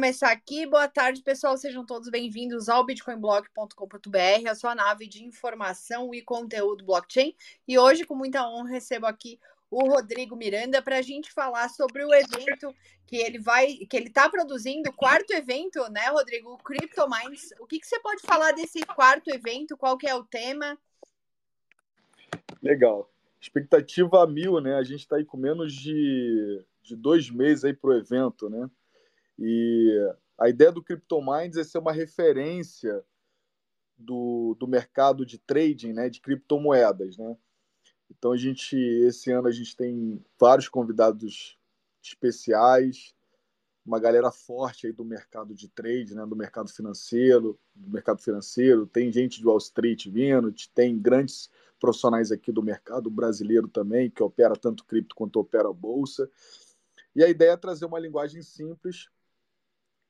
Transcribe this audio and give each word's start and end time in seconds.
começar 0.00 0.32
aqui. 0.32 0.64
Boa 0.64 0.88
tarde, 0.88 1.22
pessoal. 1.22 1.58
Sejam 1.58 1.84
todos 1.84 2.08
bem-vindos 2.08 2.70
ao 2.70 2.86
bitcoinblog.com.br, 2.86 4.48
a 4.48 4.54
sua 4.54 4.74
nave 4.74 5.06
de 5.06 5.22
informação 5.22 6.14
e 6.14 6.22
conteúdo 6.22 6.86
blockchain. 6.86 7.34
E 7.68 7.78
hoje, 7.78 8.06
com 8.06 8.14
muita 8.14 8.48
honra, 8.48 8.70
recebo 8.70 9.04
aqui 9.04 9.38
o 9.70 9.86
Rodrigo 9.86 10.34
Miranda 10.34 10.80
para 10.80 10.96
a 10.96 11.02
gente 11.02 11.30
falar 11.30 11.68
sobre 11.68 12.02
o 12.02 12.14
evento 12.14 12.74
que 13.06 13.16
ele 13.16 13.38
vai, 13.38 13.74
que 13.74 13.94
ele 13.94 14.06
está 14.06 14.26
produzindo, 14.26 14.88
o 14.88 14.94
quarto 14.94 15.34
evento, 15.34 15.86
né, 15.90 16.08
Rodrigo? 16.08 16.54
O 16.54 16.56
Crypto 16.56 17.06
Minds. 17.06 17.52
O 17.60 17.66
que, 17.66 17.78
que 17.78 17.86
você 17.86 18.00
pode 18.00 18.22
falar 18.22 18.52
desse 18.52 18.80
quarto 18.86 19.28
evento? 19.28 19.76
Qual 19.76 19.98
que 19.98 20.08
é 20.08 20.14
o 20.14 20.24
tema? 20.24 20.78
Legal. 22.62 23.12
Expectativa 23.38 24.22
a 24.22 24.26
mil, 24.26 24.62
né? 24.62 24.76
A 24.76 24.82
gente 24.82 25.00
está 25.00 25.16
aí 25.16 25.26
com 25.26 25.36
menos 25.36 25.74
de, 25.74 26.64
de 26.82 26.96
dois 26.96 27.28
meses 27.28 27.66
aí 27.66 27.74
para 27.74 27.90
o 27.90 27.98
evento, 27.98 28.48
né? 28.48 28.70
E 29.40 30.14
a 30.38 30.48
ideia 30.48 30.70
do 30.70 30.82
CryptoMinds 30.82 31.56
é 31.56 31.64
ser 31.64 31.78
uma 31.78 31.92
referência 31.92 33.02
do, 33.96 34.54
do 34.58 34.68
mercado 34.68 35.24
de 35.24 35.38
trading, 35.38 35.94
né? 35.94 36.10
De 36.10 36.20
criptomoedas, 36.20 37.16
né? 37.16 37.36
Então 38.10 38.32
a 38.32 38.36
gente, 38.36 38.76
esse 38.76 39.32
ano 39.32 39.48
a 39.48 39.52
gente 39.52 39.74
tem 39.74 40.22
vários 40.38 40.68
convidados 40.68 41.58
especiais, 42.02 43.14
uma 43.84 43.98
galera 43.98 44.30
forte 44.30 44.86
aí 44.86 44.92
do 44.92 45.04
mercado 45.04 45.54
de 45.54 45.68
trade, 45.68 46.14
né, 46.14 46.26
do 46.26 46.36
mercado 46.36 46.70
financeiro, 46.70 47.58
do 47.74 47.90
mercado 47.90 48.20
financeiro, 48.20 48.86
tem 48.86 49.12
gente 49.12 49.40
do 49.40 49.48
Wall 49.48 49.58
Street 49.58 50.06
vindo, 50.08 50.52
tem 50.74 50.98
grandes 50.98 51.50
profissionais 51.78 52.30
aqui 52.30 52.52
do 52.52 52.62
mercado 52.62 53.08
brasileiro 53.10 53.68
também, 53.68 54.10
que 54.10 54.22
opera 54.22 54.54
tanto 54.54 54.84
cripto 54.84 55.14
quanto 55.14 55.40
opera 55.40 55.72
bolsa. 55.72 56.30
E 57.14 57.24
a 57.24 57.28
ideia 57.28 57.52
é 57.52 57.56
trazer 57.56 57.86
uma 57.86 57.98
linguagem 57.98 58.42
simples 58.42 59.08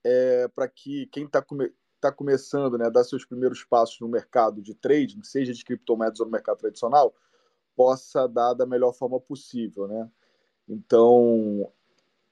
é, 0.04 0.48
para 0.48 0.68
que 0.68 1.06
quem 1.06 1.24
está 1.24 1.42
come 1.42 1.72
tá 2.00 2.10
começando 2.10 2.78
né, 2.78 2.86
a 2.86 2.90
dar 2.90 3.04
seus 3.04 3.26
primeiros 3.26 3.62
passos 3.62 4.00
no 4.00 4.08
mercado 4.08 4.62
de 4.62 4.74
trading, 4.74 5.22
seja 5.22 5.52
de 5.52 5.62
criptomoedas 5.62 6.18
ou 6.18 6.26
no 6.26 6.32
mercado 6.32 6.56
tradicional, 6.56 7.14
possa 7.76 8.26
dar 8.26 8.54
da 8.54 8.64
melhor 8.64 8.94
forma 8.94 9.20
possível. 9.20 9.86
Né? 9.86 10.10
Então, 10.66 11.70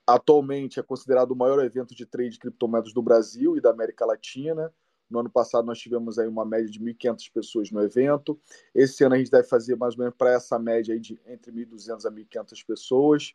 atualmente 0.06 0.80
é 0.80 0.82
considerado 0.82 1.32
o 1.32 1.36
maior 1.36 1.62
evento 1.62 1.94
de 1.94 2.06
trade 2.06 2.30
de 2.30 2.38
criptomoedas 2.38 2.94
do 2.94 3.02
Brasil 3.02 3.56
e 3.56 3.60
da 3.60 3.70
América 3.70 4.06
Latina. 4.06 4.72
No 5.10 5.20
ano 5.20 5.30
passado 5.30 5.66
nós 5.66 5.78
tivemos 5.78 6.18
aí 6.18 6.26
uma 6.26 6.44
média 6.44 6.70
de 6.70 6.80
1.500 6.80 7.32
pessoas 7.32 7.70
no 7.70 7.82
evento. 7.82 8.40
Esse 8.74 9.04
ano 9.04 9.14
a 9.14 9.18
gente 9.18 9.30
deve 9.30 9.46
fazer 9.48 9.76
mais 9.76 9.94
ou 9.94 10.00
menos 10.00 10.14
para 10.16 10.32
essa 10.32 10.58
média 10.58 10.94
aí 10.94 11.00
de 11.00 11.20
entre 11.26 11.52
1.200 11.52 12.06
a 12.06 12.10
1.500 12.10 12.66
pessoas. 12.66 13.34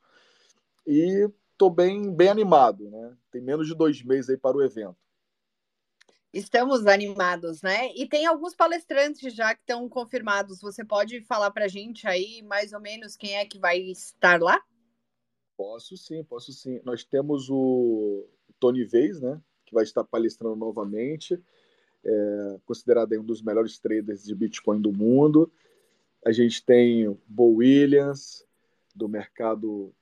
E 0.85 1.29
estou 1.63 1.69
bem, 1.69 2.13
bem 2.13 2.29
animado, 2.29 2.89
né? 2.89 3.15
Tem 3.31 3.41
menos 3.41 3.67
de 3.67 3.75
dois 3.75 4.03
meses 4.03 4.29
aí 4.29 4.37
para 4.37 4.57
o 4.57 4.63
evento. 4.63 4.97
Estamos 6.33 6.85
animados, 6.87 7.61
né? 7.61 7.93
E 7.95 8.07
tem 8.07 8.25
alguns 8.25 8.55
palestrantes 8.55 9.33
já 9.33 9.53
que 9.53 9.61
estão 9.61 9.87
confirmados. 9.87 10.61
Você 10.61 10.83
pode 10.83 11.21
falar 11.21 11.51
para 11.51 11.65
a 11.65 11.67
gente 11.67 12.07
aí 12.07 12.41
mais 12.41 12.73
ou 12.73 12.81
menos 12.81 13.15
quem 13.15 13.37
é 13.37 13.45
que 13.45 13.59
vai 13.59 13.79
estar 13.79 14.41
lá? 14.41 14.59
Posso 15.55 15.95
sim, 15.95 16.23
posso 16.23 16.51
sim. 16.51 16.81
Nós 16.83 17.03
temos 17.03 17.49
o 17.49 18.27
Tony 18.59 18.83
Vez, 18.83 19.21
né? 19.21 19.39
Que 19.65 19.73
vai 19.73 19.83
estar 19.83 20.03
palestrando 20.03 20.55
novamente 20.55 21.39
é, 22.03 22.59
considerado 22.65 23.13
um 23.13 23.23
dos 23.23 23.41
melhores 23.41 23.79
traders 23.79 24.23
de 24.23 24.35
Bitcoin 24.35 24.81
do 24.81 24.91
mundo. 24.91 25.51
A 26.25 26.31
gente 26.31 26.65
tem 26.65 27.07
o 27.07 27.17
Bo 27.27 27.55
Williams, 27.55 28.45
do 28.95 29.07
mercado 29.07 29.93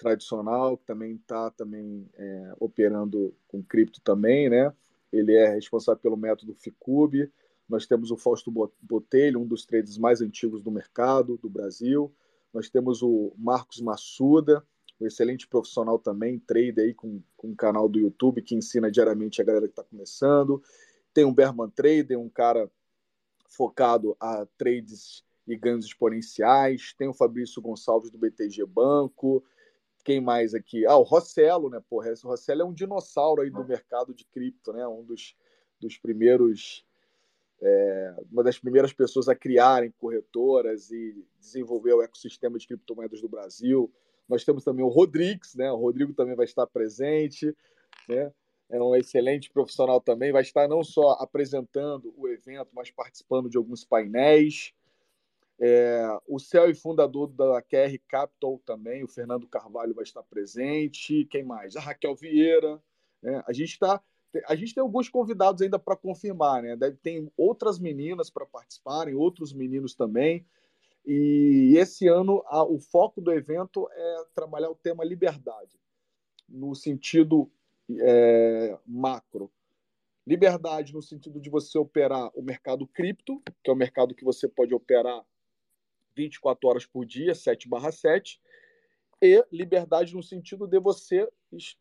tradicional, 0.00 0.78
que 0.78 0.86
também 0.86 1.14
está 1.14 1.50
também, 1.50 2.08
é, 2.16 2.54
operando 2.58 3.34
com 3.46 3.62
cripto 3.62 4.00
também, 4.00 4.48
né? 4.48 4.72
Ele 5.12 5.34
é 5.34 5.50
responsável 5.54 6.00
pelo 6.00 6.16
método 6.16 6.54
FICUB. 6.54 7.30
Nós 7.68 7.86
temos 7.86 8.10
o 8.10 8.16
Fausto 8.16 8.50
Botelho, 8.80 9.40
um 9.40 9.46
dos 9.46 9.66
traders 9.66 9.98
mais 9.98 10.22
antigos 10.22 10.62
do 10.62 10.70
mercado 10.70 11.36
do 11.36 11.50
Brasil. 11.50 12.12
Nós 12.52 12.70
temos 12.70 13.02
o 13.02 13.32
Marcos 13.36 13.80
Massuda, 13.80 14.64
um 15.00 15.06
excelente 15.06 15.46
profissional 15.46 15.98
também, 15.98 16.38
trader 16.38 16.84
aí 16.84 16.94
com, 16.94 17.22
com 17.36 17.48
um 17.48 17.54
canal 17.54 17.88
do 17.88 17.98
YouTube 17.98 18.42
que 18.42 18.54
ensina 18.54 18.90
diariamente 18.90 19.40
a 19.40 19.44
galera 19.44 19.66
que 19.66 19.72
está 19.72 19.84
começando. 19.84 20.62
Tem 21.12 21.24
um 21.24 21.34
Berman 21.34 21.70
Trader, 21.70 22.18
um 22.18 22.28
cara 22.28 22.70
focado 23.48 24.16
a 24.18 24.46
trades 24.56 25.22
e 25.46 25.56
ganhos 25.56 25.84
exponenciais. 25.84 26.94
Tem 26.96 27.08
o 27.08 27.14
Fabrício 27.14 27.60
Gonçalves 27.60 28.10
do 28.10 28.18
BTG 28.18 28.64
Banco. 28.64 29.44
Quem 30.04 30.20
mais 30.20 30.54
aqui? 30.54 30.86
Ah, 30.86 30.96
o 30.96 31.02
Rossello, 31.02 31.70
né? 31.70 31.80
Porra, 31.88 32.12
o 32.24 32.28
Rossello 32.28 32.62
é 32.62 32.64
um 32.64 32.72
dinossauro 32.72 33.42
aí 33.42 33.50
do 33.50 33.64
mercado 33.64 34.14
de 34.14 34.24
cripto, 34.24 34.72
né? 34.72 34.86
Um 34.86 35.04
dos, 35.04 35.36
dos 35.80 35.96
primeiros, 35.98 36.84
é, 37.60 38.14
uma 38.30 38.42
das 38.42 38.58
primeiras 38.58 38.92
pessoas 38.92 39.28
a 39.28 39.34
criarem 39.34 39.92
corretoras 39.98 40.90
e 40.90 41.24
desenvolver 41.38 41.94
o 41.94 42.02
ecossistema 42.02 42.58
de 42.58 42.66
criptomoedas 42.66 43.20
do 43.20 43.28
Brasil. 43.28 43.92
Nós 44.28 44.44
temos 44.44 44.64
também 44.64 44.84
o 44.84 44.88
Rodrigues, 44.88 45.54
né? 45.54 45.70
O 45.70 45.76
Rodrigo 45.76 46.14
também 46.14 46.34
vai 46.34 46.44
estar 46.44 46.66
presente, 46.66 47.54
né? 48.08 48.32
é 48.70 48.80
um 48.80 48.94
excelente 48.94 49.50
profissional 49.50 50.00
também, 50.00 50.30
vai 50.32 50.42
estar 50.42 50.68
não 50.68 50.82
só 50.84 51.10
apresentando 51.20 52.14
o 52.16 52.28
evento, 52.28 52.70
mas 52.72 52.90
participando 52.90 53.50
de 53.50 53.56
alguns 53.56 53.84
painéis. 53.84 54.72
É, 55.62 56.18
o 56.26 56.38
CEO 56.38 56.70
e 56.70 56.74
fundador 56.74 57.28
da 57.28 57.60
QR 57.60 57.98
Capital 58.08 58.58
também, 58.64 59.04
o 59.04 59.08
Fernando 59.08 59.46
Carvalho 59.46 59.94
vai 59.94 60.04
estar 60.04 60.22
presente. 60.22 61.26
Quem 61.26 61.44
mais? 61.44 61.76
A 61.76 61.80
Raquel 61.80 62.16
Vieira. 62.16 62.82
Né? 63.22 63.42
A 63.46 63.52
gente 63.52 63.72
está 63.72 64.02
a 64.46 64.54
gente 64.54 64.72
tem 64.72 64.80
alguns 64.80 65.08
convidados 65.08 65.60
ainda 65.60 65.76
para 65.76 65.96
confirmar, 65.96 66.62
né? 66.62 66.76
Ter 67.02 67.28
outras 67.36 67.80
meninas 67.80 68.30
para 68.30 68.46
participarem, 68.46 69.14
outros 69.14 69.52
meninos 69.52 69.94
também. 69.94 70.46
E 71.04 71.74
esse 71.76 72.06
ano 72.06 72.42
a, 72.46 72.62
o 72.62 72.78
foco 72.78 73.20
do 73.20 73.32
evento 73.32 73.88
é 73.90 74.24
trabalhar 74.34 74.70
o 74.70 74.74
tema 74.74 75.04
liberdade, 75.04 75.80
no 76.48 76.74
sentido 76.74 77.50
é, 77.98 78.78
macro. 78.86 79.50
Liberdade 80.26 80.92
no 80.92 81.02
sentido 81.02 81.40
de 81.40 81.50
você 81.50 81.76
operar 81.76 82.30
o 82.34 82.42
mercado 82.42 82.86
cripto, 82.86 83.42
que 83.64 83.70
é 83.70 83.72
o 83.72 83.76
mercado 83.76 84.14
que 84.14 84.24
você 84.24 84.46
pode 84.46 84.72
operar 84.72 85.24
24 86.14 86.68
horas 86.68 86.86
por 86.86 87.04
dia, 87.04 87.34
7 87.34 87.68
barra 87.68 87.92
7, 87.92 88.40
e 89.22 89.44
liberdade 89.52 90.14
no 90.14 90.22
sentido 90.22 90.66
de 90.66 90.78
você 90.80 91.28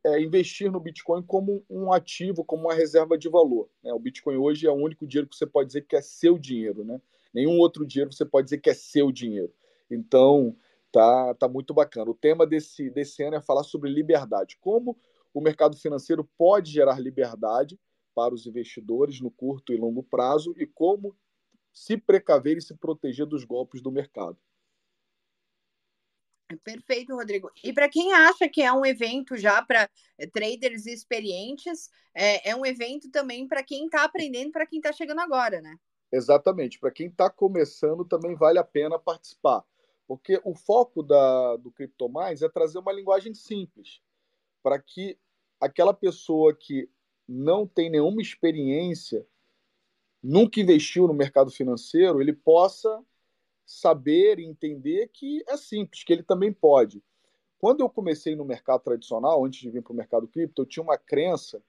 é, 0.06 0.22
investir 0.22 0.72
no 0.72 0.79
Bitcoin 0.79 1.23
como 1.23 1.63
um 1.69 1.94
ativo, 1.94 2.44
como 2.44 2.63
uma 2.63 2.73
reserva 2.73 3.18
de 3.18 3.29
valor. 3.29 3.69
Né? 3.81 3.94
O 3.94 4.00
Bitcoin 4.00 4.35
hoje 4.35 4.68
é 4.68 4.72
o 4.72 4.75
único 4.75 5.07
dinheiro 5.07 5.29
que 5.29 5.35
você 5.35 5.45
pode 5.45 5.68
dizer 5.68 5.84
que 5.84 5.95
é 5.95 6.01
seu 6.01 6.38
dinheiro. 6.38 6.84
Né? 6.84 7.00
Nenhum 7.34 7.57
outro 7.59 7.85
dinheiro 7.85 8.12
você 8.12 8.25
pode 8.25 8.45
dizer 8.45 8.57
que 8.57 8.69
é 8.69 8.73
seu 8.73 9.12
dinheiro. 9.12 9.53
Então, 9.89 10.56
tá, 10.91 11.34
tá 11.35 11.47
muito 11.47 11.73
bacana. 11.73 12.12
O 12.12 12.16
tema 12.16 12.45
desse, 12.45 12.89
desse 12.89 13.23
ano 13.23 13.38
é 13.38 13.41
falar 13.41 13.63
sobre 13.63 13.89
liberdade. 13.89 14.57
Como 14.59 14.97
o 15.34 15.39
mercado 15.39 15.78
financeiro 15.78 16.28
pode 16.38 16.72
gerar 16.72 17.00
liberdade 17.00 17.79
para 18.13 18.34
os 18.34 18.45
investidores 18.45 19.22
no 19.22 19.31
curto 19.31 19.72
e 19.72 19.78
longo 19.78 20.03
prazo 20.03 20.53
e 20.57 20.66
como 20.66 21.16
se 21.79 21.95
precaver 21.95 22.57
e 22.57 22.62
se 22.62 22.75
proteger 22.75 23.25
dos 23.25 23.45
golpes 23.45 23.81
do 23.81 23.90
mercado. 23.90 24.38
Perfeito, 26.62 27.16
Rodrigo. 27.16 27.50
E 27.63 27.72
para 27.72 27.88
quem 27.88 28.12
acha 28.12 28.50
que 28.50 28.62
é 28.62 28.73
um 28.73 28.85
evento 28.85 29.38
já 29.38 29.63
para 29.63 29.89
eh, 30.18 30.28
traders 30.28 30.85
experientes, 30.85 31.89
é, 32.13 32.50
é 32.50 32.56
um 32.56 32.66
evento 32.66 33.09
também 33.09 33.47
para 33.47 33.63
quem 33.63 33.85
está 33.85 34.03
aprendendo, 34.03 34.51
para 34.51 34.66
quem 34.66 34.79
está 34.79 34.91
chegando 34.91 35.22
agora, 35.22 35.62
né? 35.62 35.78
Exatamente. 36.12 36.78
Para 36.79 36.91
quem 36.91 37.07
está 37.07 37.29
começando, 37.29 38.03
também 38.03 38.35
vale 38.35 38.59
a 38.59 38.63
pena 38.63 39.00
participar. 39.00 39.63
Porque 40.06 40.41
o 40.44 40.53
foco 40.53 41.01
da, 41.01 41.56
do 41.56 41.72
CryptoMais 41.72 42.41
é 42.41 42.50
trazer 42.50 42.79
uma 42.79 42.91
linguagem 42.91 43.34
simples 43.34 44.01
para 44.62 44.78
que 44.79 45.18
aquela 45.62 45.94
pessoa 45.94 46.53
que 46.53 46.89
não 47.25 47.66
tem 47.66 47.89
nenhuma 47.89 48.21
experiência, 48.21 49.25
nunca 50.21 50.60
investiu 50.60 51.07
no 51.07 51.13
mercado 51.13 51.51
financeiro, 51.51 52.21
ele 52.21 52.33
possa 52.33 53.04
saber 53.66 54.39
e 54.39 54.45
entender 54.45 55.10
que 55.13 55.44
é 55.48 55.56
simples, 55.56 56.04
que 56.04 56.12
ele 56.12 56.24
também 56.24 56.51
pode. 56.51 57.04
Quando 57.60 57.81
eu 57.81 57.89
comecei 57.89 58.36
no 58.36 58.45
mercado 58.45 58.81
tradicional, 58.81 59.45
antes 59.45 59.60
de 59.60 59.69
vir 59.69 59.83
para 59.83 59.94
o 59.94 59.95
mercado 59.95 60.27
cripto, 60.27 60.62
eu 60.62 60.66
tinha 60.66 60.83
uma 60.83 60.98
crença, 60.98 61.62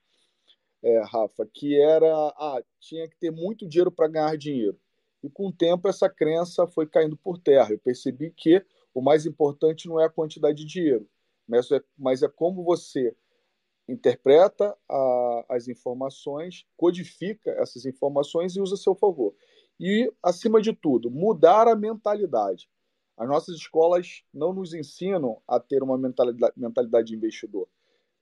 é, 0.81 1.01
Rafa, 1.03 1.45
que 1.53 1.79
era, 1.79 2.07
ah, 2.37 2.63
tinha 2.79 3.07
que 3.07 3.17
ter 3.17 3.31
muito 3.31 3.67
dinheiro 3.67 3.91
para 3.91 4.07
ganhar 4.07 4.37
dinheiro. 4.37 4.79
E 5.21 5.29
com 5.29 5.47
o 5.47 5.53
tempo 5.53 5.87
essa 5.87 6.09
crença 6.09 6.65
foi 6.65 6.87
caindo 6.87 7.15
por 7.15 7.37
terra. 7.37 7.71
Eu 7.71 7.79
percebi 7.79 8.31
que 8.31 8.65
o 8.93 9.01
mais 9.01 9.25
importante 9.25 9.87
não 9.87 9.99
é 9.99 10.05
a 10.05 10.09
quantidade 10.09 10.57
de 10.57 10.65
dinheiro, 10.65 11.07
mas 11.47 11.69
é, 11.71 11.81
mas 11.97 12.23
é 12.23 12.27
como 12.27 12.63
você 12.63 13.15
interpreta 13.87 14.75
a, 14.89 15.45
as 15.49 15.67
informações, 15.67 16.65
codifica 16.77 17.51
essas 17.51 17.85
informações 17.85 18.55
e 18.55 18.61
usa 18.61 18.75
a 18.75 18.77
seu 18.77 18.95
favor. 18.95 19.33
E, 19.79 20.11
acima 20.21 20.61
de 20.61 20.73
tudo, 20.73 21.09
mudar 21.09 21.67
a 21.67 21.75
mentalidade. 21.75 22.69
As 23.17 23.27
nossas 23.27 23.55
escolas 23.55 24.23
não 24.33 24.53
nos 24.53 24.73
ensinam 24.73 25.41
a 25.47 25.59
ter 25.59 25.83
uma 25.83 25.97
mentalidade, 25.97 26.53
mentalidade 26.55 27.07
de 27.07 27.15
investidor. 27.15 27.67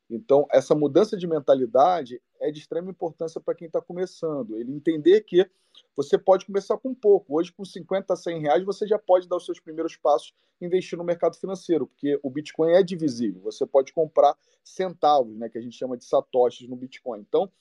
Então, 0.09 0.47
essa 0.51 0.73
mudança 0.73 1.15
de 1.15 1.27
mentalidade 1.27 2.21
é 2.39 2.51
de 2.51 2.59
extrema 2.59 2.89
importância 2.89 3.39
para 3.39 3.53
quem 3.53 3.67
está 3.67 3.79
começando. 3.79 4.57
Ele 4.57 4.73
entender 4.73 5.21
que 5.21 5.47
você 5.95 6.17
pode 6.17 6.45
começar 6.45 6.77
com 6.77 6.95
pouco. 6.95 7.37
Hoje, 7.37 7.51
com 7.51 7.63
50 7.63 8.13
a 8.13 8.17
100 8.17 8.41
reais, 8.41 8.63
você 8.63 8.87
já 8.87 8.97
pode 8.97 9.27
dar 9.27 9.37
os 9.37 9.45
seus 9.45 9.59
primeiros 9.59 9.95
passos 9.95 10.33
investir 10.59 10.97
no 10.97 11.03
mercado 11.03 11.37
financeiro, 11.37 11.87
porque 11.87 12.19
o 12.23 12.29
Bitcoin 12.29 12.71
é 12.71 12.83
divisível. 12.83 13.41
Você 13.43 13.65
pode 13.65 13.93
comprar 13.93 14.35
centavos, 14.63 15.37
né, 15.37 15.47
que 15.47 15.57
a 15.57 15.61
gente 15.61 15.77
chama 15.77 15.95
de 15.95 16.05
satoshis 16.05 16.67
no 16.67 16.75
Bitcoin. 16.75 17.19
Então, 17.19 17.51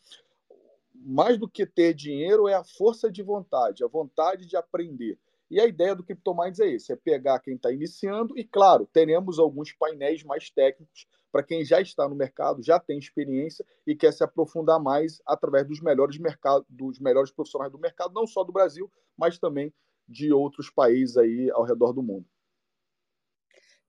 mais 0.95 1.39
do 1.39 1.49
que 1.49 1.65
ter 1.65 1.95
dinheiro 1.95 2.49
é 2.49 2.55
a 2.55 2.65
força 2.65 3.11
de 3.11 3.23
vontade, 3.23 3.85
a 3.85 3.89
vontade 3.89 4.47
de 4.47 4.57
aprender. 4.57 5.19
E 5.51 5.61
a 5.61 5.67
ideia 5.67 5.95
do 5.95 6.03
CryptoMinds 6.03 6.61
é 6.61 6.69
esse: 6.69 6.93
é 6.93 6.97
pegar 6.97 7.39
quem 7.41 7.55
está 7.55 7.73
iniciando 7.73 8.39
e, 8.39 8.45
claro, 8.45 8.87
teremos 8.87 9.39
alguns 9.39 9.73
painéis 9.73 10.23
mais 10.25 10.51
técnicos 10.51 11.07
para 11.31 11.43
quem 11.43 11.65
já 11.65 11.81
está 11.81 12.09
no 12.09 12.15
mercado, 12.15 12.63
já 12.63 12.79
tem 12.79 12.99
experiência 12.99 13.65
e 13.87 13.95
quer 13.95 14.13
se 14.13 14.25
aprofundar 14.25 14.81
mais 14.81 15.21
através 15.27 15.67
dos 15.67 15.81
melhores 15.81 16.19
mercados, 16.19 16.67
dos 16.69 16.99
melhores 16.99 17.31
profissionais 17.31 17.71
do 17.71 17.79
mercado, 17.79 18.15
não 18.15 18.27
só 18.27 18.43
do 18.43 18.53
Brasil, 18.53 18.91
mas 19.17 19.39
também 19.39 19.73
de 20.09 20.33
outros 20.33 20.71
países 20.71 21.17
aí 21.17 21.51
ao 21.51 21.65
redor 21.65 21.93
do 21.93 22.03
mundo. 22.03 22.25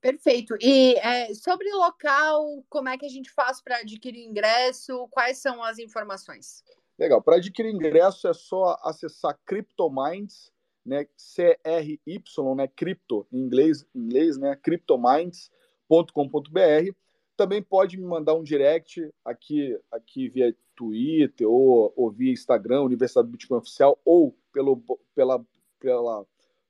Perfeito. 0.01 0.56
E 0.62 0.95
é, 0.97 1.33
sobre 1.33 1.71
local, 1.74 2.63
como 2.69 2.89
é 2.89 2.97
que 2.97 3.06
a 3.06 3.09
gente 3.09 3.30
faz 3.31 3.62
para 3.62 3.77
adquirir 3.77 4.25
ingresso? 4.25 5.07
Quais 5.09 5.38
são 5.39 5.63
as 5.63 5.77
informações? 5.77 6.63
Legal. 6.97 7.21
Para 7.21 7.36
adquirir 7.38 7.74
ingresso 7.74 8.27
é 8.27 8.33
só 8.33 8.77
acessar 8.81 9.38
CryptoMinds, 9.45 10.51
né? 10.86 11.06
C-R-Y, 11.18 12.56
né? 12.56 12.68
Crypto, 12.68 13.27
em 13.31 13.39
inglês, 13.39 13.86
em 13.94 14.00
inglês 14.00 14.38
né? 14.38 14.56
CryptoMinds.com.br 14.56 16.95
também 17.39 17.63
pode 17.63 17.95
me 17.95 18.03
mandar 18.03 18.33
um 18.33 18.44
direct 18.44 19.09
aqui, 19.24 19.80
aqui 19.89 20.27
via 20.27 20.53
Twitter 20.75 21.50
ou, 21.50 21.94
ou 21.95 22.12
via 22.12 22.33
Instagram, 22.33 22.81
Universidade 22.81 23.27
do 23.27 23.31
Bitcoin 23.31 23.59
Oficial, 23.59 23.97
ou 24.03 24.38
pelo, 24.51 24.83
pela, 25.15 25.41
pela 25.80 26.25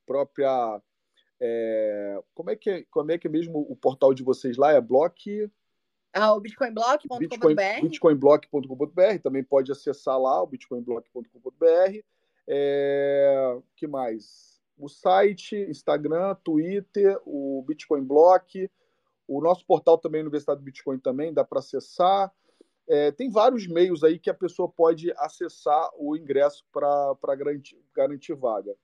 própria. 0.05 0.79
É, 1.41 2.21
como, 2.35 2.51
é 2.51 2.55
que, 2.55 2.85
como 2.91 3.11
é 3.11 3.17
que 3.17 3.25
é 3.25 3.31
mesmo 3.31 3.65
o 3.67 3.75
portal 3.75 4.13
de 4.13 4.21
vocês 4.21 4.57
lá? 4.57 4.71
É 4.71 4.79
Block. 4.79 5.49
Ah, 6.13 6.35
o 6.35 6.39
bitcoinblock.com.br. 6.39 7.17
Bitcoin, 7.17 7.55
bitcoinblock.com.br. 7.81 9.19
Também 9.23 9.43
pode 9.43 9.71
acessar 9.71 10.19
lá 10.19 10.43
o 10.43 10.45
bitcoinblock.com.br. 10.45 11.99
É, 12.47 13.57
que 13.75 13.87
mais? 13.87 14.61
O 14.77 14.87
site, 14.87 15.55
Instagram, 15.55 16.35
Twitter, 16.43 17.19
o 17.25 17.63
Bitcoin 17.67 18.03
Block 18.03 18.69
o 19.29 19.41
nosso 19.41 19.63
portal 19.63 19.97
também, 19.97 20.21
Universidade 20.21 20.59
do 20.59 20.65
Bitcoin, 20.65 20.97
também 20.97 21.31
dá 21.31 21.43
para 21.43 21.59
acessar. 21.59 22.33
É, 22.87 23.11
tem 23.11 23.29
vários 23.29 23.67
meios 23.67 24.03
aí 24.03 24.17
que 24.17 24.29
a 24.29 24.33
pessoa 24.33 24.67
pode 24.67 25.11
acessar 25.17 25.87
o 25.95 26.17
ingresso 26.17 26.65
para 26.71 27.35
garantir, 27.35 27.79
garantir 27.93 28.33
vaga. 28.33 28.75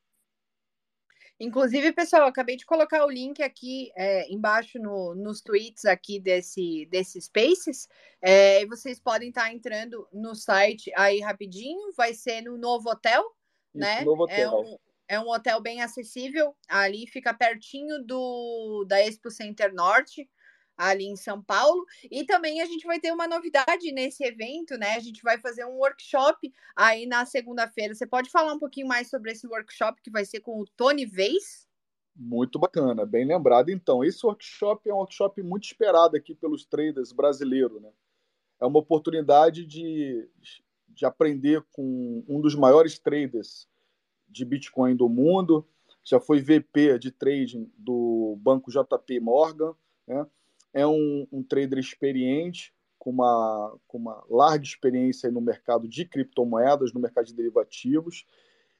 Inclusive, 1.39 1.91
pessoal, 1.91 2.27
acabei 2.27 2.55
de 2.55 2.65
colocar 2.65 3.03
o 3.03 3.09
link 3.09 3.41
aqui 3.41 3.91
é, 3.95 4.31
embaixo 4.31 4.79
no, 4.79 5.15
nos 5.15 5.41
tweets 5.41 5.83
aqui 5.83 6.19
desse, 6.19 6.87
desse 6.91 7.19
Spaces. 7.19 7.89
É, 8.21 8.61
e 8.61 8.65
vocês 8.67 8.99
podem 8.99 9.29
estar 9.29 9.45
tá 9.45 9.53
entrando 9.53 10.07
no 10.13 10.35
site 10.35 10.91
aí 10.95 11.19
rapidinho. 11.19 11.91
Vai 11.97 12.13
ser 12.13 12.41
no 12.41 12.57
novo 12.57 12.89
hotel, 12.89 13.21
Isso, 13.23 13.79
né? 13.79 14.01
Novo 14.05 14.29
é 14.29 14.47
hotel. 14.47 14.51
É 14.51 14.59
um, 14.59 14.77
é 15.07 15.19
um 15.19 15.29
hotel 15.29 15.61
bem 15.61 15.81
acessível. 15.81 16.55
Ali 16.67 17.07
fica 17.07 17.33
pertinho 17.33 18.03
do 18.03 18.85
da 18.87 19.01
Expo 19.01 19.29
Center 19.29 19.73
Norte 19.73 20.29
ali 20.77 21.05
em 21.05 21.15
São 21.15 21.41
Paulo. 21.41 21.85
E 22.11 22.25
também 22.25 22.61
a 22.61 22.65
gente 22.65 22.85
vai 22.85 22.99
ter 22.99 23.11
uma 23.11 23.27
novidade 23.27 23.91
nesse 23.91 24.23
evento, 24.23 24.77
né? 24.77 24.95
A 24.95 24.99
gente 24.99 25.21
vai 25.23 25.39
fazer 25.39 25.65
um 25.65 25.77
workshop 25.77 26.51
aí 26.75 27.05
na 27.05 27.25
segunda-feira. 27.25 27.93
Você 27.93 28.05
pode 28.05 28.29
falar 28.29 28.53
um 28.53 28.59
pouquinho 28.59 28.87
mais 28.87 29.09
sobre 29.09 29.31
esse 29.31 29.47
workshop 29.47 30.01
que 30.01 30.11
vai 30.11 30.25
ser 30.25 30.41
com 30.41 30.59
o 30.59 30.65
Tony 30.75 31.05
Vez? 31.05 31.65
Muito 32.15 32.57
bacana, 32.57 33.05
bem 33.05 33.25
lembrado. 33.25 33.69
Então, 33.69 34.03
esse 34.03 34.25
workshop 34.25 34.89
é 34.89 34.93
um 34.93 34.97
workshop 34.97 35.41
muito 35.43 35.65
esperado 35.65 36.15
aqui 36.15 36.33
pelos 36.33 36.65
traders 36.65 37.11
brasileiros, 37.11 37.81
né? 37.81 37.91
É 38.59 38.65
uma 38.65 38.79
oportunidade 38.79 39.65
de, 39.65 40.29
de 40.87 41.05
aprender 41.05 41.61
com 41.73 42.23
um 42.27 42.39
dos 42.39 42.55
maiores 42.55 42.97
traders 42.97 43.67
de 44.35 44.43
Bitcoin 44.43 44.95
do 44.95 45.07
mundo, 45.07 45.65
já 46.03 46.19
foi 46.19 46.41
VP 46.41 46.99
de 46.99 47.09
trading 47.09 47.71
do 47.77 48.37
banco 48.41 48.69
JP 48.69 49.19
Morgan, 49.21 49.73
né? 50.05 50.27
é 50.73 50.85
um, 50.85 51.25
um 51.31 51.41
trader 51.41 51.79
experiente, 51.79 52.73
com 52.99 53.11
uma, 53.11 53.77
com 53.87 53.97
uma 53.97 54.23
larga 54.29 54.63
experiência 54.63 55.31
no 55.31 55.39
mercado 55.39 55.87
de 55.87 56.05
criptomoedas, 56.05 56.91
no 56.91 56.99
mercado 56.99 57.25
de 57.25 57.33
derivativos, 57.33 58.25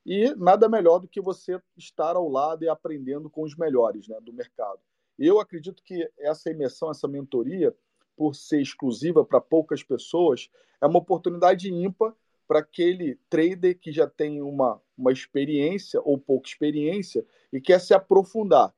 e 0.05 0.35
nada 0.35 0.67
melhor 0.67 0.99
do 0.99 1.07
que 1.07 1.21
você 1.21 1.59
estar 1.77 2.15
ao 2.15 2.27
lado 2.29 2.63
e 2.63 2.69
aprendendo 2.69 3.29
com 3.29 3.43
os 3.43 3.55
melhores 3.55 4.07
né, 4.07 4.17
do 4.21 4.33
mercado. 4.33 4.79
Eu 5.17 5.39
acredito 5.39 5.81
que 5.83 6.09
essa 6.19 6.51
imersão, 6.51 6.91
essa 6.91 7.07
mentoria, 7.07 7.73
por 8.15 8.35
ser 8.35 8.61
exclusiva 8.61 9.23
para 9.23 9.39
poucas 9.39 9.81
pessoas, 9.81 10.49
é 10.81 10.85
uma 10.85 10.99
oportunidade 10.99 11.71
ímpar 11.71 12.13
para 12.47 12.59
aquele 12.59 13.19
trader 13.29 13.79
que 13.79 13.91
já 13.91 14.07
tem 14.07 14.41
uma, 14.41 14.81
uma 14.97 15.11
experiência 15.11 16.01
ou 16.03 16.17
pouca 16.17 16.47
experiência 16.47 17.25
e 17.51 17.59
quer 17.59 17.79
se 17.79 17.93
aprofundar 17.93 18.73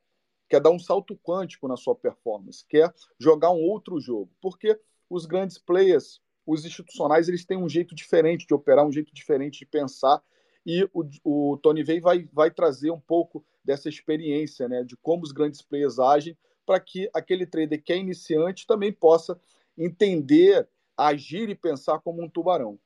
quer 0.47 0.61
dar 0.61 0.71
um 0.71 0.79
salto 0.79 1.15
quântico 1.17 1.67
na 1.67 1.75
sua 1.75 1.95
performance, 1.95 2.65
quer 2.67 2.93
jogar 3.19 3.51
um 3.51 3.61
outro 3.61 3.99
jogo. 3.99 4.31
Porque 4.41 4.79
os 5.09 5.25
grandes 5.25 5.57
players, 5.57 6.21
os 6.45 6.65
institucionais, 6.65 7.27
eles 7.27 7.45
têm 7.45 7.57
um 7.57 7.69
jeito 7.69 7.93
diferente 7.93 8.47
de 8.47 8.53
operar, 8.53 8.85
um 8.85 8.91
jeito 8.91 9.13
diferente 9.13 9.59
de 9.59 9.65
pensar, 9.65 10.21
e 10.65 10.83
o, 10.93 11.03
o 11.23 11.57
Tony 11.57 11.83
Vey 11.83 11.99
vai, 11.99 12.27
vai 12.31 12.51
trazer 12.51 12.91
um 12.91 12.99
pouco 12.99 13.45
dessa 13.63 13.87
experiência, 13.87 14.67
né, 14.67 14.83
de 14.83 14.97
como 14.97 15.23
os 15.23 15.31
grandes 15.31 15.61
players 15.61 15.99
agem, 15.99 16.37
para 16.65 16.79
que 16.79 17.09
aquele 17.13 17.45
trader 17.45 17.81
que 17.81 17.93
é 17.93 17.97
iniciante 17.97 18.67
também 18.67 18.91
possa 18.91 19.39
entender, 19.77 20.67
agir 20.97 21.49
e 21.49 21.55
pensar 21.55 21.99
como 21.99 22.21
um 22.21 22.29
tubarão. 22.29 22.77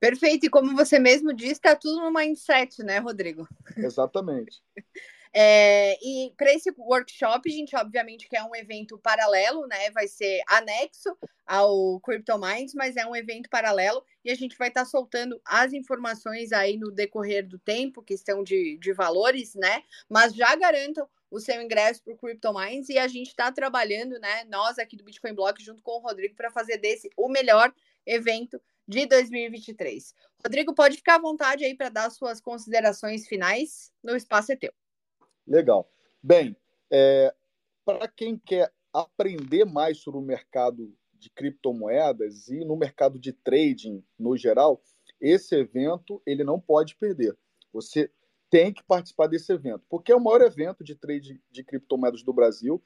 Perfeito, 0.00 0.46
e 0.46 0.50
como 0.50 0.76
você 0.76 0.98
mesmo 0.98 1.34
disse, 1.34 1.54
está 1.54 1.74
tudo 1.74 2.00
no 2.00 2.12
mindset, 2.12 2.82
né, 2.82 2.98
Rodrigo? 2.98 3.48
Exatamente. 3.76 4.62
É, 5.32 5.98
e 6.02 6.32
para 6.36 6.52
esse 6.54 6.72
workshop, 6.78 7.50
a 7.50 7.52
gente 7.52 7.76
obviamente 7.76 8.28
quer 8.28 8.42
um 8.42 8.54
evento 8.54 8.98
paralelo, 8.98 9.66
né? 9.66 9.90
Vai 9.90 10.08
ser 10.08 10.40
anexo 10.48 11.16
ao 11.46 12.00
Crypto 12.00 12.38
Minds, 12.38 12.74
mas 12.74 12.96
é 12.96 13.06
um 13.06 13.14
evento 13.14 13.48
paralelo 13.50 14.02
e 14.24 14.30
a 14.30 14.34
gente 14.34 14.56
vai 14.56 14.68
estar 14.68 14.84
tá 14.84 14.86
soltando 14.86 15.40
as 15.44 15.72
informações 15.72 16.52
aí 16.52 16.76
no 16.76 16.90
decorrer 16.90 17.46
do 17.46 17.58
tempo, 17.58 18.02
questão 18.02 18.42
de, 18.42 18.78
de 18.78 18.92
valores, 18.92 19.54
né? 19.54 19.82
Mas 20.08 20.34
já 20.34 20.54
garantam 20.56 21.08
o 21.30 21.38
seu 21.38 21.60
ingresso 21.60 22.02
para 22.02 22.14
o 22.14 22.16
Crypto 22.16 22.52
Minds 22.54 22.88
e 22.88 22.98
a 22.98 23.06
gente 23.06 23.28
está 23.28 23.52
trabalhando, 23.52 24.18
né? 24.18 24.44
Nós 24.44 24.78
aqui 24.78 24.96
do 24.96 25.04
Bitcoin 25.04 25.34
Block, 25.34 25.62
junto 25.62 25.82
com 25.82 25.98
o 25.98 26.00
Rodrigo, 26.00 26.34
para 26.34 26.50
fazer 26.50 26.78
desse 26.78 27.10
o 27.16 27.28
melhor 27.28 27.72
evento 28.06 28.60
de 28.88 29.06
2023. 29.06 30.14
Rodrigo, 30.42 30.74
pode 30.74 30.96
ficar 30.96 31.16
à 31.16 31.20
vontade 31.20 31.62
aí 31.64 31.76
para 31.76 31.90
dar 31.90 32.10
suas 32.10 32.40
considerações 32.40 33.28
finais. 33.28 33.92
No 34.02 34.16
espaço 34.16 34.52
é 34.52 34.56
teu. 34.56 34.72
Legal. 35.46 35.90
Bem, 36.22 36.56
é, 36.90 37.34
para 37.84 38.08
quem 38.08 38.38
quer 38.38 38.72
aprender 38.92 39.66
mais 39.66 39.98
sobre 39.98 40.18
o 40.18 40.22
mercado 40.22 40.96
de 41.12 41.28
criptomoedas 41.30 42.48
e 42.48 42.64
no 42.64 42.76
mercado 42.76 43.18
de 43.18 43.32
trading 43.32 44.02
no 44.18 44.36
geral, 44.36 44.82
esse 45.20 45.54
evento 45.54 46.22
ele 46.24 46.42
não 46.42 46.58
pode 46.58 46.96
perder. 46.96 47.36
Você 47.72 48.10
tem 48.48 48.72
que 48.72 48.82
participar 48.82 49.26
desse 49.26 49.52
evento, 49.52 49.84
porque 49.90 50.10
é 50.10 50.16
o 50.16 50.20
maior 50.20 50.40
evento 50.40 50.82
de 50.82 50.94
trade 50.94 51.42
de 51.50 51.62
criptomoedas 51.62 52.22
do 52.22 52.32
Brasil. 52.32 52.82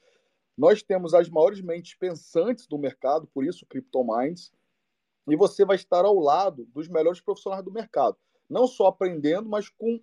Nós 0.56 0.82
temos 0.82 1.14
as 1.14 1.28
maiores 1.28 1.61
mentes 1.61 1.94
pensantes 1.94 2.66
do 2.66 2.78
mercado, 2.78 3.28
por 3.28 3.44
isso 3.44 3.66
CryptoMinds, 3.66 4.52
e 5.29 5.37
você 5.37 5.64
vai 5.64 5.76
estar 5.76 6.05
ao 6.05 6.19
lado 6.19 6.67
dos 6.67 6.88
melhores 6.88 7.21
profissionais 7.21 7.64
do 7.64 7.73
mercado 7.73 8.17
não 8.52 8.67
só 8.67 8.88
aprendendo, 8.88 9.49
mas 9.49 9.71
com, 9.71 9.99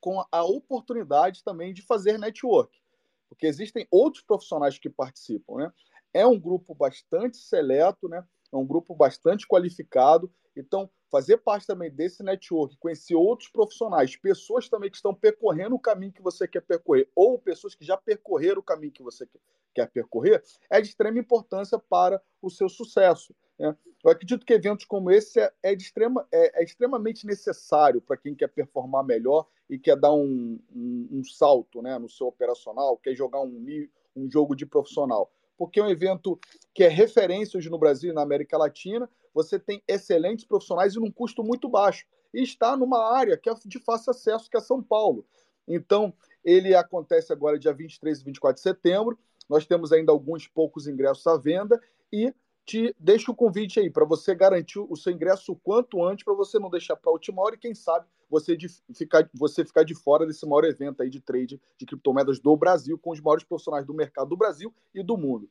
com 0.00 0.24
a 0.30 0.44
oportunidade 0.44 1.42
também 1.42 1.74
de 1.74 1.82
fazer 1.82 2.18
network, 2.18 2.80
porque 3.28 3.46
existem 3.46 3.86
outros 3.90 4.22
profissionais 4.22 4.78
que 4.78 4.88
participam, 4.88 5.56
né? 5.56 5.72
É 6.14 6.24
um 6.24 6.38
grupo 6.38 6.74
bastante 6.74 7.36
seleto, 7.36 8.08
né? 8.08 8.24
É 8.52 8.56
um 8.56 8.66
grupo 8.66 8.94
bastante 8.94 9.46
qualificado. 9.46 10.32
Então, 10.56 10.90
fazer 11.10 11.38
parte 11.38 11.66
também 11.66 11.90
desse 11.90 12.22
network, 12.22 12.76
conhecer 12.78 13.14
outros 13.14 13.48
profissionais, 13.48 14.16
pessoas 14.16 14.68
também 14.68 14.90
que 14.90 14.96
estão 14.96 15.14
percorrendo 15.14 15.74
o 15.74 15.80
caminho 15.80 16.12
que 16.12 16.22
você 16.22 16.46
quer 16.46 16.60
percorrer, 16.60 17.08
ou 17.14 17.38
pessoas 17.38 17.74
que 17.74 17.84
já 17.84 17.96
percorreram 17.96 18.60
o 18.60 18.64
caminho 18.64 18.92
que 18.92 19.02
você 19.02 19.26
quer 19.74 19.88
percorrer, 19.90 20.42
é 20.68 20.80
de 20.80 20.88
extrema 20.88 21.18
importância 21.18 21.78
para 21.78 22.22
o 22.42 22.50
seu 22.50 22.68
sucesso. 22.68 23.34
Né? 23.58 23.76
Eu 24.02 24.10
acredito 24.10 24.46
que 24.46 24.54
eventos 24.54 24.86
como 24.86 25.10
esse 25.10 25.38
é, 25.38 25.52
é, 25.62 25.72
extrema, 25.74 26.26
é, 26.32 26.62
é 26.62 26.64
extremamente 26.64 27.26
necessário 27.26 28.00
para 28.00 28.16
quem 28.16 28.34
quer 28.34 28.48
performar 28.48 29.04
melhor 29.04 29.46
e 29.68 29.78
quer 29.78 29.96
dar 29.96 30.12
um, 30.12 30.58
um, 30.74 31.08
um, 31.12 31.24
salto 31.24 31.82
né, 31.82 31.98
no 31.98 32.08
seu 32.08 32.26
operacional, 32.26 32.96
quer 32.96 33.14
jogar 33.14 33.40
um, 33.42 33.88
um 34.16 34.30
jogo 34.30 34.56
de 34.56 34.64
profissional. 34.64 35.30
porque 35.58 35.78
é 35.78 35.82
um 35.82 35.90
evento 35.90 36.40
que 36.74 36.82
é 36.82 36.88
referência 36.88 37.58
hoje 37.58 37.68
no 37.68 37.78
Brasil 37.78 38.10
e 38.10 38.14
na 38.14 38.22
América 38.22 38.56
Latina. 38.56 39.08
Você 39.34 39.58
tem 39.58 39.82
excelentes 39.86 40.46
profissionais 40.46 40.94
e 40.94 40.98
num 40.98 41.10
custo 41.10 41.44
muito 41.44 41.68
baixo. 41.68 42.06
E 42.32 42.42
está 42.42 42.76
numa 42.76 43.12
área 43.14 43.36
que 43.36 43.50
é 43.50 43.54
de 43.66 43.78
fácil 43.78 44.12
acesso, 44.12 44.48
que 44.48 44.56
é 44.56 44.60
São 44.60 44.82
Paulo. 44.82 45.26
Então, 45.68 46.14
ele 46.44 46.74
acontece 46.74 47.32
agora 47.32 47.58
dia 47.58 47.72
23 47.72 48.20
e 48.20 48.24
24 48.24 48.56
de 48.56 48.62
setembro. 48.62 49.18
Nós 49.48 49.66
temos 49.66 49.92
ainda 49.92 50.12
alguns 50.12 50.46
poucos 50.46 50.86
ingressos 50.86 51.26
à 51.26 51.36
venda 51.36 51.80
e 52.12 52.32
te 52.64 52.94
deixo 52.98 53.32
o 53.32 53.34
convite 53.34 53.80
aí 53.80 53.90
para 53.90 54.04
você 54.04 54.34
garantir 54.34 54.78
o 54.78 54.96
seu 54.96 55.12
ingresso 55.12 55.52
o 55.52 55.56
quanto 55.56 56.04
antes, 56.04 56.24
para 56.24 56.34
você 56.34 56.58
não 56.58 56.70
deixar 56.70 56.94
para 56.96 57.10
a 57.10 57.12
última 57.12 57.42
hora 57.42 57.56
e 57.56 57.58
quem 57.58 57.74
sabe 57.74 58.06
você, 58.30 58.56
de, 58.56 58.68
ficar, 58.94 59.28
você 59.34 59.64
ficar 59.64 59.82
de 59.82 59.94
fora 59.94 60.24
desse 60.24 60.46
maior 60.46 60.64
evento 60.64 61.02
aí 61.02 61.10
de 61.10 61.20
trade 61.20 61.60
de 61.76 61.86
criptomoedas 61.86 62.38
do 62.38 62.56
Brasil, 62.56 62.96
com 62.96 63.10
os 63.10 63.20
maiores 63.20 63.42
profissionais 63.42 63.84
do 63.84 63.92
mercado 63.92 64.28
do 64.28 64.36
Brasil 64.36 64.72
e 64.94 65.02
do 65.02 65.16
mundo. 65.16 65.50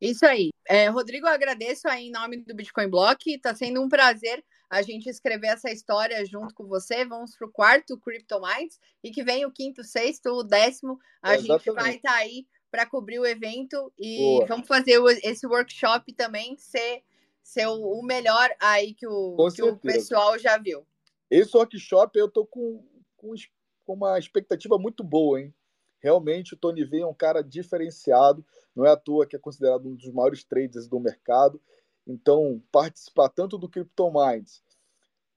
Isso 0.00 0.24
aí. 0.24 0.50
É, 0.68 0.88
Rodrigo, 0.88 1.26
agradeço 1.26 1.88
aí 1.88 2.06
em 2.06 2.10
nome 2.10 2.38
do 2.38 2.54
Bitcoin 2.54 2.88
Block. 2.88 3.30
Está 3.30 3.54
sendo 3.54 3.82
um 3.82 3.88
prazer 3.88 4.44
a 4.70 4.82
gente 4.82 5.08
escrever 5.08 5.48
essa 5.48 5.70
história 5.70 6.24
junto 6.26 6.54
com 6.54 6.66
você. 6.66 7.04
Vamos 7.04 7.34
para 7.36 7.46
o 7.46 7.50
quarto 7.50 7.98
Crypto 7.98 8.40
Minds 8.40 8.78
e 9.02 9.10
que 9.10 9.22
vem 9.22 9.46
o 9.46 9.50
quinto, 9.50 9.82
sexto, 9.82 10.26
o 10.28 10.42
décimo. 10.42 10.98
A 11.22 11.34
é, 11.34 11.38
gente 11.38 11.70
vai 11.70 11.96
estar 11.96 12.12
tá 12.12 12.16
aí 12.16 12.46
para 12.70 12.84
cobrir 12.84 13.18
o 13.18 13.26
evento 13.26 13.90
e 13.98 14.18
Boa. 14.18 14.46
vamos 14.46 14.68
fazer 14.68 15.00
esse 15.22 15.46
workshop 15.46 16.12
também 16.12 16.56
ser, 16.58 17.02
ser 17.42 17.66
o 17.66 18.02
melhor 18.02 18.50
aí 18.60 18.92
que 18.92 19.06
o, 19.06 19.36
que 19.54 19.62
o 19.62 19.76
pessoal 19.78 20.38
já 20.38 20.58
viu. 20.58 20.86
Esse 21.30 21.56
workshop 21.56 22.18
eu 22.18 22.28
tô 22.28 22.44
com, 22.44 22.84
com, 23.16 23.32
com 23.86 23.94
uma 23.94 24.18
expectativa 24.18 24.78
muito 24.78 25.02
boa, 25.02 25.40
hein? 25.40 25.54
Realmente 26.00 26.54
o 26.54 26.56
Tony 26.56 26.84
V 26.84 27.00
é 27.00 27.06
um 27.06 27.14
cara 27.14 27.42
diferenciado, 27.42 28.44
não 28.74 28.86
é 28.86 28.90
à 28.90 28.96
toa 28.96 29.26
que 29.26 29.36
é 29.36 29.38
considerado 29.38 29.88
um 29.88 29.94
dos 29.94 30.12
maiores 30.12 30.44
traders 30.44 30.86
do 30.88 31.00
mercado. 31.00 31.60
Então, 32.06 32.62
participar 32.72 33.28
tanto 33.28 33.58
do 33.58 33.68
Crypto 33.68 34.10
Minds 34.10 34.62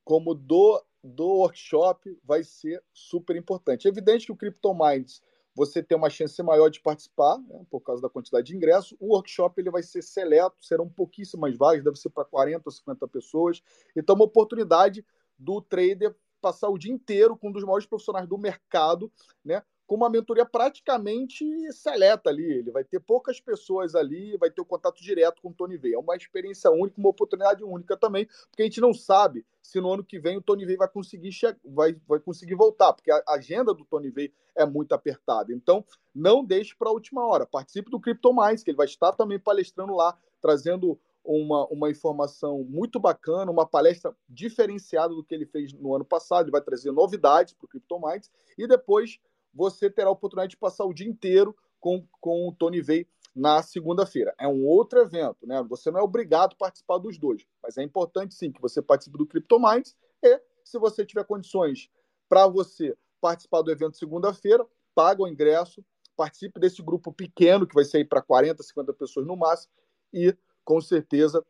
como 0.03 0.33
do, 0.33 0.83
do 1.03 1.27
workshop 1.27 2.17
vai 2.23 2.43
ser 2.43 2.83
super 2.93 3.35
importante. 3.35 3.87
É 3.87 3.91
evidente 3.91 4.25
que 4.25 4.31
o 4.31 4.37
Crypto 4.37 4.73
Minds 4.73 5.21
você 5.53 5.83
tem 5.83 5.97
uma 5.97 6.09
chance 6.09 6.41
maior 6.41 6.69
de 6.69 6.79
participar, 6.79 7.37
né, 7.39 7.65
por 7.69 7.81
causa 7.81 8.01
da 8.01 8.09
quantidade 8.09 8.47
de 8.47 8.55
ingressos. 8.55 8.95
O 8.99 9.13
workshop 9.13 9.59
ele 9.59 9.69
vai 9.69 9.83
ser 9.83 10.01
seleto, 10.01 10.55
serão 10.61 10.87
pouquíssimas 10.87 11.57
vagas, 11.57 11.83
deve 11.83 11.97
ser 11.97 12.09
para 12.09 12.23
40 12.23 12.61
ou 12.65 12.71
50 12.71 13.07
pessoas. 13.07 13.61
Então, 13.95 14.15
uma 14.15 14.25
oportunidade 14.25 15.05
do 15.37 15.61
trader 15.61 16.15
passar 16.39 16.69
o 16.69 16.77
dia 16.77 16.91
inteiro 16.91 17.37
com 17.37 17.49
um 17.49 17.51
dos 17.51 17.63
maiores 17.63 17.85
profissionais 17.85 18.27
do 18.27 18.37
mercado, 18.37 19.11
né? 19.43 19.61
Com 19.91 19.97
uma 19.97 20.09
mentoria 20.09 20.45
praticamente 20.45 21.45
seleta 21.73 22.29
ali. 22.29 22.49
Ele 22.49 22.71
vai 22.71 22.81
ter 22.81 23.01
poucas 23.01 23.41
pessoas 23.41 23.93
ali, 23.93 24.37
vai 24.37 24.49
ter 24.49 24.61
o 24.61 24.63
um 24.63 24.67
contato 24.67 25.03
direto 25.03 25.41
com 25.41 25.49
o 25.49 25.53
Tony 25.53 25.75
V. 25.75 25.93
É 25.93 25.97
uma 25.97 26.15
experiência 26.15 26.71
única, 26.71 26.97
uma 26.97 27.09
oportunidade 27.09 27.61
única 27.61 27.97
também, 27.97 28.25
porque 28.49 28.61
a 28.61 28.63
gente 28.63 28.79
não 28.79 28.93
sabe 28.93 29.45
se 29.61 29.81
no 29.81 29.91
ano 29.91 30.01
que 30.01 30.17
vem 30.17 30.37
o 30.37 30.41
Tony 30.41 30.65
V 30.65 30.77
vai 30.77 30.87
conseguir 30.87 31.31
vai, 31.65 31.93
vai 32.07 32.21
conseguir 32.21 32.55
voltar, 32.55 32.93
porque 32.93 33.11
a 33.11 33.21
agenda 33.33 33.73
do 33.73 33.83
Tony 33.83 34.09
V 34.09 34.31
é 34.55 34.65
muito 34.65 34.93
apertada. 34.93 35.53
Então, 35.53 35.83
não 36.15 36.41
deixe 36.41 36.73
para 36.73 36.87
a 36.87 36.93
última 36.93 37.27
hora. 37.27 37.45
Participe 37.45 37.91
do 37.91 37.99
Crypto 37.99 38.31
Mais, 38.31 38.63
que 38.63 38.69
ele 38.69 38.77
vai 38.77 38.87
estar 38.87 39.11
também 39.11 39.39
palestrando 39.39 39.93
lá, 39.93 40.17
trazendo 40.41 40.97
uma, 41.21 41.67
uma 41.67 41.89
informação 41.89 42.63
muito 42.63 42.97
bacana, 42.97 43.51
uma 43.51 43.65
palestra 43.65 44.15
diferenciada 44.29 45.13
do 45.13 45.21
que 45.21 45.35
ele 45.35 45.45
fez 45.45 45.73
no 45.73 45.93
ano 45.93 46.05
passado. 46.05 46.45
Ele 46.45 46.51
vai 46.51 46.61
trazer 46.61 46.93
novidades 46.93 47.53
para 47.53 47.65
o 47.65 47.67
CryptoMinds 47.67 48.31
e 48.57 48.65
depois 48.65 49.19
você 49.53 49.89
terá 49.89 50.07
a 50.07 50.11
oportunidade 50.11 50.51
de 50.51 50.57
passar 50.57 50.85
o 50.85 50.93
dia 50.93 51.07
inteiro 51.07 51.55
com, 51.79 52.05
com 52.19 52.47
o 52.47 52.53
Tony 52.53 52.81
Vey 52.81 53.07
na 53.35 53.63
segunda-feira. 53.63 54.33
É 54.39 54.47
um 54.47 54.65
outro 54.65 54.99
evento, 54.99 55.47
né? 55.47 55.63
Você 55.69 55.89
não 55.89 55.99
é 55.99 56.03
obrigado 56.03 56.53
a 56.53 56.57
participar 56.57 56.97
dos 56.97 57.17
dois, 57.17 57.45
mas 57.61 57.77
é 57.77 57.83
importante 57.83 58.35
sim 58.35 58.51
que 58.51 58.61
você 58.61 58.81
participe 58.81 59.17
do 59.17 59.25
CryptoMinds 59.25 59.95
e, 60.21 60.39
se 60.63 60.77
você 60.77 61.05
tiver 61.05 61.23
condições 61.25 61.89
para 62.29 62.47
você 62.47 62.95
participar 63.19 63.61
do 63.61 63.71
evento 63.71 63.97
segunda-feira, 63.97 64.65
paga 64.93 65.23
o 65.23 65.27
ingresso, 65.27 65.83
participe 66.15 66.59
desse 66.59 66.81
grupo 66.81 67.11
pequeno 67.11 67.65
que 67.65 67.75
vai 67.75 67.85
sair 67.85 68.05
para 68.05 68.21
40, 68.21 68.61
50 68.61 68.93
pessoas 68.93 69.25
no 69.25 69.35
máximo 69.35 69.73
e 70.13 70.35
com 70.63 70.79
certeza 70.81 71.43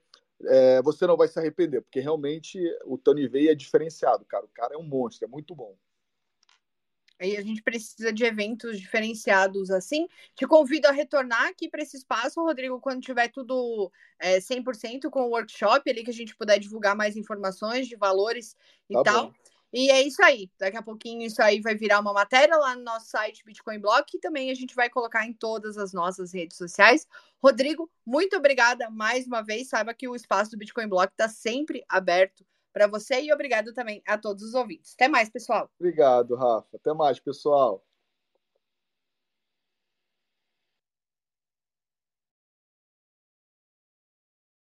é, 0.46 0.81
você 0.81 1.05
não 1.05 1.17
vai 1.17 1.27
se 1.27 1.39
arrepender, 1.39 1.81
porque 1.81 2.00
realmente 2.00 2.60
o 2.86 2.98
Tony 2.98 3.27
Vey 3.27 3.50
é 3.50 3.55
diferenciado, 3.55 4.25
cara. 4.25 4.46
O 4.46 4.50
cara 4.50 4.75
é 4.75 4.77
um 4.77 4.84
monstro, 4.84 5.25
é 5.25 5.27
muito 5.27 5.53
bom. 5.55 5.75
E 7.22 7.38
a 7.38 7.42
gente 7.42 7.62
precisa 7.62 8.12
de 8.12 8.24
eventos 8.24 8.80
diferenciados 8.80 9.70
assim. 9.70 10.08
Te 10.36 10.48
convido 10.48 10.88
a 10.88 10.92
retornar 10.92 11.48
aqui 11.48 11.70
para 11.70 11.84
esse 11.84 11.98
espaço, 11.98 12.42
Rodrigo, 12.42 12.80
quando 12.80 13.01
tiver 13.01 13.28
tudo 13.30 13.92
é, 14.20 14.40
100% 14.40 15.10
com 15.10 15.22
o 15.22 15.30
workshop 15.30 15.90
ali, 15.90 16.04
que 16.04 16.10
a 16.10 16.13
gente 16.13 16.36
puder 16.36 16.58
divulgar 16.60 16.96
mais 16.96 17.16
informações 17.16 17.88
de 17.88 17.96
valores 17.96 18.56
e 18.90 18.94
tá 18.94 19.04
tal. 19.04 19.28
Bom. 19.28 19.34
E 19.74 19.90
é 19.90 20.01
isso 20.01 20.22
aí. 20.22 20.50
Daqui 20.60 20.75
a 20.75 20.82
pouquinho 20.82 21.22
isso 21.25 21.42
aí 21.42 21.62
vai 21.62 21.75
virar 21.75 22.00
uma 22.00 22.12
matéria 22.12 22.58
lá 22.58 22.75
no 22.75 22.84
nosso 22.84 23.08
site 23.08 23.46
Bitcoin 23.46 23.80
Block 23.80 24.13
e 24.13 24.20
também 24.20 24.51
a 24.51 24.54
gente 24.54 24.75
vai 24.75 24.90
colocar 24.90 25.25
em 25.25 25.32
todas 25.32 25.78
as 25.78 25.94
nossas 25.94 26.34
redes 26.34 26.58
sociais. 26.58 27.08
Rodrigo, 27.42 27.90
muito 28.06 28.36
obrigada 28.36 28.90
mais 28.90 29.25
uma 29.25 29.42
vez. 29.42 29.70
Saiba 29.70 29.94
que 29.94 30.08
o 30.08 30.16
espaço 30.16 30.51
do 30.51 30.58
Bitcoin 30.58 30.88
Block 30.88 31.13
está 31.13 31.30
sempre 31.30 31.86
aberto 31.88 32.46
para 32.74 32.88
você 32.88 33.22
e 33.22 33.34
obrigado 33.34 33.74
também 33.74 34.01
a 34.08 34.18
todos 34.18 34.44
os 34.44 34.54
ouvintes. 34.54 34.94
Até 34.94 35.08
mais, 35.08 35.30
pessoal. 35.30 35.70
Obrigado, 35.80 36.36
Rafa. 36.36 36.68
Até 36.75 36.94
mais, 36.94 37.20
pessoal. 37.20 37.84